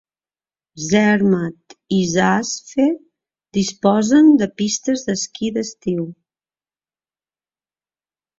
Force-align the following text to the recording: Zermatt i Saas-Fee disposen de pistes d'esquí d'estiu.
Zermatt 0.83 1.75
i 1.97 1.99
Saas-Fee 2.13 2.87
disposen 3.59 4.33
de 4.43 4.49
pistes 4.63 5.05
d'esquí 5.11 5.53
d'estiu. 5.59 6.09